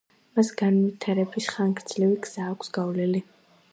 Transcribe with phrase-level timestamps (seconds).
[0.37, 3.23] მას განვითარების ხანგრძლივი გზა აქვს გავლილი.